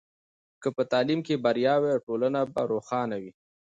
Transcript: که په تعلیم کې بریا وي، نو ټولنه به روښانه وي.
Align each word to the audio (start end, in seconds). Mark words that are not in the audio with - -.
که 0.61 0.69
په 0.75 0.83
تعلیم 0.91 1.19
کې 1.27 1.35
بریا 1.45 1.75
وي، 1.81 1.91
نو 1.95 2.03
ټولنه 2.05 2.39
به 2.53 2.61
روښانه 2.71 3.17
وي. 3.23 3.31